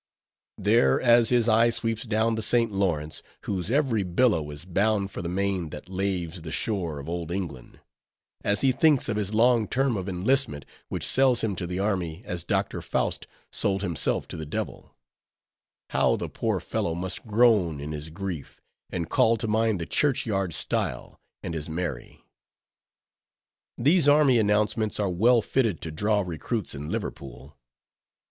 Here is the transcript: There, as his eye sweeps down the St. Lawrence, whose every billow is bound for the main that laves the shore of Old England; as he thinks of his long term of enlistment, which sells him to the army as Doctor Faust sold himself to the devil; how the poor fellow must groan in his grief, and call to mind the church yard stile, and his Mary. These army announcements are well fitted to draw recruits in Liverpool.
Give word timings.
There, 0.57 0.99
as 0.99 1.29
his 1.29 1.47
eye 1.47 1.69
sweeps 1.69 2.05
down 2.07 2.33
the 2.33 2.41
St. 2.41 2.71
Lawrence, 2.71 3.21
whose 3.41 3.69
every 3.69 4.01
billow 4.01 4.49
is 4.49 4.65
bound 4.65 5.11
for 5.11 5.21
the 5.21 5.29
main 5.29 5.69
that 5.69 5.89
laves 5.89 6.41
the 6.41 6.51
shore 6.51 6.97
of 6.97 7.07
Old 7.07 7.31
England; 7.31 7.79
as 8.43 8.61
he 8.61 8.71
thinks 8.71 9.07
of 9.09 9.15
his 9.15 9.31
long 9.31 9.67
term 9.67 9.95
of 9.95 10.09
enlistment, 10.09 10.65
which 10.89 11.05
sells 11.05 11.43
him 11.43 11.55
to 11.55 11.67
the 11.67 11.77
army 11.77 12.23
as 12.25 12.43
Doctor 12.43 12.81
Faust 12.81 13.27
sold 13.51 13.83
himself 13.83 14.27
to 14.29 14.37
the 14.37 14.45
devil; 14.47 14.95
how 15.91 16.15
the 16.15 16.29
poor 16.29 16.59
fellow 16.59 16.95
must 16.95 17.27
groan 17.27 17.79
in 17.79 17.91
his 17.91 18.09
grief, 18.09 18.59
and 18.89 19.07
call 19.07 19.37
to 19.37 19.47
mind 19.47 19.79
the 19.79 19.85
church 19.85 20.25
yard 20.25 20.51
stile, 20.51 21.19
and 21.43 21.53
his 21.53 21.69
Mary. 21.69 22.25
These 23.77 24.09
army 24.09 24.39
announcements 24.39 24.99
are 24.99 25.11
well 25.11 25.43
fitted 25.43 25.79
to 25.81 25.91
draw 25.91 26.21
recruits 26.25 26.73
in 26.73 26.89
Liverpool. 26.89 27.55